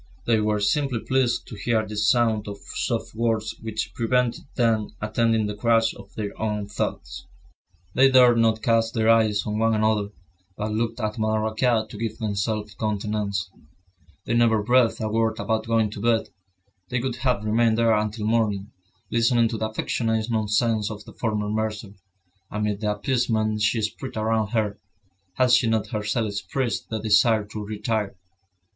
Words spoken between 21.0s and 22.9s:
the former mercer, amid